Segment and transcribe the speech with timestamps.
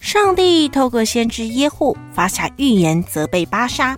[0.00, 3.96] 上帝透过先知耶户发下预言，责备巴沙，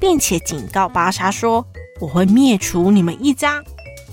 [0.00, 1.64] 并且警告巴沙说
[2.00, 3.62] ：“我会灭除你们一家。”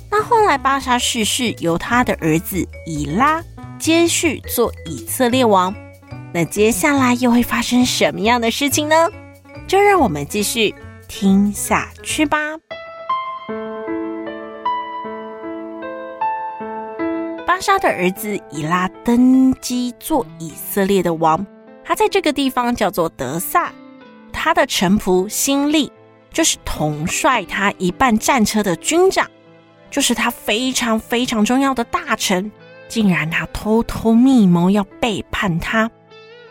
[0.09, 3.43] 那后来巴沙逝世，由他的儿子以拉
[3.79, 5.73] 接续做以色列王。
[6.31, 8.95] 那接下来又会发生什么样的事情呢？
[9.67, 10.73] 就让我们继续
[11.07, 12.37] 听下去吧。
[17.51, 21.45] 巴沙的儿子以拉登基做以色列的王，
[21.83, 23.73] 他在这个地方叫做德萨。
[24.31, 25.91] 他的臣仆辛利
[26.31, 29.29] 就是统帅他一半战车的军长，
[29.89, 32.49] 就是他非常非常重要的大臣，
[32.87, 35.91] 竟然他偷偷密谋要背叛他。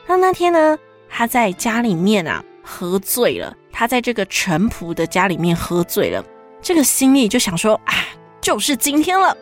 [0.06, 6.22] 那那天呢，他在家里面啊喝醉了，他在这个臣仆的家里面喝醉了。
[6.60, 7.94] 这个辛利就想说，啊，
[8.42, 9.34] 就是今天了。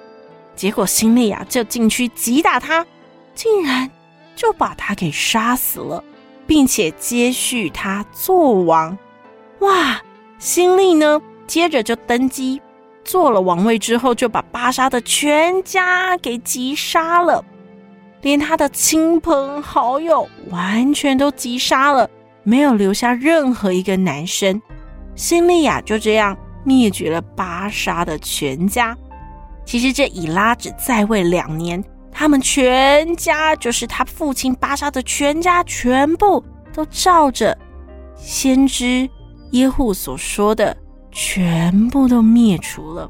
[0.58, 2.84] 结果辛利啊，就进去击打他，
[3.32, 3.88] 竟然
[4.34, 6.02] 就把他给杀死了，
[6.48, 8.98] 并且接续他做王。
[9.60, 10.02] 哇！
[10.40, 12.60] 辛利呢，接着就登基，
[13.04, 17.44] 做了王位之后，就把巴沙的全家给击杀了，
[18.22, 22.10] 连他的亲朋好友完全都击杀了，
[22.42, 24.60] 没有留下任何一个男生。
[25.14, 28.96] 辛利啊，就这样灭绝了巴沙的全家。
[29.68, 37.54] 其实这以拉只在位两年，他们全家就是他父亲巴沙的全家，全部都照着
[38.16, 39.06] 先知
[39.50, 40.74] 耶户所说的，
[41.12, 43.06] 全部都灭除了。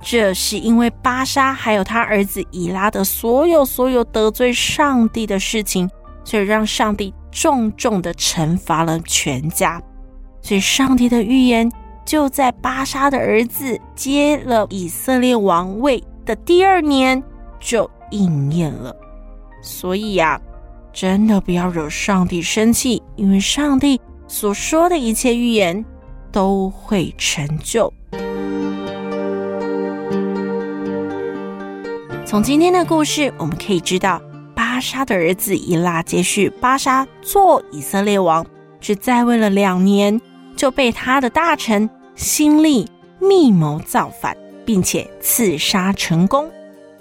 [0.00, 5.90] 这是因为巴沙还有他儿子以拉的所有所有得罪上帝的事情，
[6.22, 9.82] 所以让上帝重重的惩罚了全家。
[10.40, 11.68] 所以上帝的预言。
[12.06, 17.20] 就在巴沙的儿子接了以色列王位的第二年，
[17.58, 18.94] 就应验了。
[19.60, 20.40] 所以呀，
[20.92, 25.84] 真的不要惹上帝生气，因为上帝所说的一切预言
[26.30, 27.92] 都会成就。
[32.24, 34.22] 从今天的故事，我们可以知道，
[34.54, 38.46] 巴沙的儿子以拉接续巴沙做以色列王，
[38.80, 40.20] 只在位了两年，
[40.54, 41.90] 就被他的大臣。
[42.16, 42.88] 新利
[43.20, 46.50] 密谋造反，并且刺杀成功。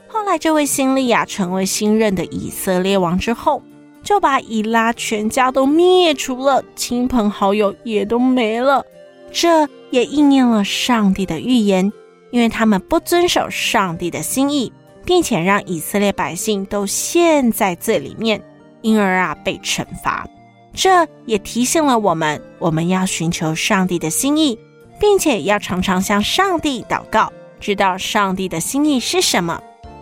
[0.07, 3.63] 后来，这位新利啊，成为新任的以色列王之后，
[4.03, 8.85] 就把以拉全家都灭除了，亲朋好友也都没了。
[9.31, 11.91] 这也应验了上帝的预言，
[12.31, 14.71] 因为他们不遵守上帝的心意，
[15.05, 18.41] 并且让以色列百姓都陷在罪里面，
[18.81, 20.27] 因而啊被惩罚。
[20.73, 24.59] 这也提醒了我们，我们要寻求上帝的心意。
[24.99, 29.61] 并且要常常向上帝祷告，知道上帝的心意是什么，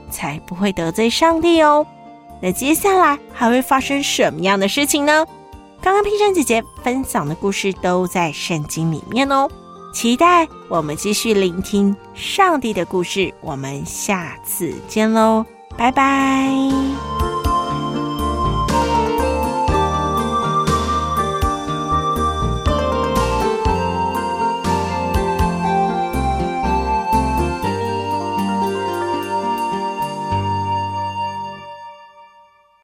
[0.10, 1.86] 才不会得罪上帝哦。
[2.42, 5.26] 那接下来还会发生什么样的事情呢？
[5.82, 9.50] 刚刚佩珊姐姐分享的故事都在圣经里面哦，
[9.94, 13.34] 期待我们继续聆听上帝的故事。
[13.42, 15.46] 我们下次见喽，
[15.78, 17.23] 拜拜。